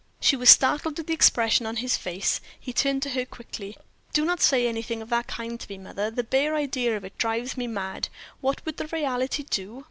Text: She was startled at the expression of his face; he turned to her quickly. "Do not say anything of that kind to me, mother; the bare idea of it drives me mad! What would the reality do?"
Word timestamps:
She 0.19 0.35
was 0.35 0.49
startled 0.49 0.97
at 0.97 1.05
the 1.05 1.13
expression 1.13 1.67
of 1.67 1.77
his 1.77 1.95
face; 1.95 2.41
he 2.59 2.73
turned 2.73 3.03
to 3.03 3.11
her 3.11 3.23
quickly. 3.23 3.77
"Do 4.13 4.25
not 4.25 4.41
say 4.41 4.65
anything 4.67 4.99
of 4.99 5.09
that 5.11 5.27
kind 5.27 5.59
to 5.59 5.71
me, 5.71 5.77
mother; 5.77 6.09
the 6.09 6.23
bare 6.23 6.55
idea 6.55 6.97
of 6.97 7.05
it 7.05 7.19
drives 7.19 7.55
me 7.55 7.67
mad! 7.67 8.09
What 8.39 8.65
would 8.65 8.77
the 8.77 8.87
reality 8.87 9.43
do?" 9.47 9.79